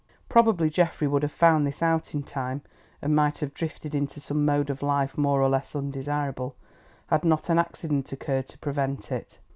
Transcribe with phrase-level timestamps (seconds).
[0.29, 2.63] Probably Geoffrey would have found this out in time,
[3.03, 6.55] and might have drifted into some mode of life more or less undesirable,
[7.11, 9.37] had not an accident occurred to prevent it.